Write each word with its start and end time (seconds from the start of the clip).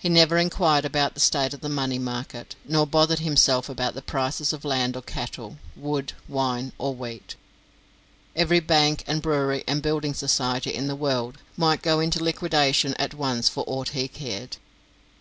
He 0.00 0.08
never 0.08 0.36
enquired 0.36 0.84
about 0.84 1.14
the 1.14 1.20
state 1.20 1.54
of 1.54 1.60
the 1.60 1.68
money 1.68 2.00
market, 2.00 2.56
nor 2.66 2.88
bothered 2.88 3.20
himself 3.20 3.68
about 3.68 3.94
the 3.94 4.02
prices 4.02 4.52
of 4.52 4.64
land 4.64 4.96
or 4.96 5.00
cattle, 5.02 5.58
wood, 5.76 6.12
wine, 6.26 6.72
or 6.76 6.92
wheat. 6.92 7.36
Every 8.34 8.58
bank, 8.58 9.04
and 9.06 9.22
brewery, 9.22 9.62
and 9.68 9.80
building 9.80 10.12
society 10.12 10.74
in 10.74 10.88
the 10.88 10.96
world 10.96 11.38
might 11.56 11.82
go 11.82 12.00
into 12.00 12.20
liquidation 12.20 12.94
at 12.94 13.14
once 13.14 13.48
for 13.48 13.62
aught 13.68 13.90
he 13.90 14.08
cared. 14.08 14.56